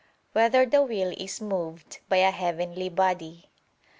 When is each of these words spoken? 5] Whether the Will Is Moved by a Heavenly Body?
5] 0.33 0.33
Whether 0.33 0.65
the 0.65 0.81
Will 0.81 1.11
Is 1.15 1.39
Moved 1.41 1.99
by 2.09 2.17
a 2.17 2.31
Heavenly 2.31 2.89
Body? 2.89 3.51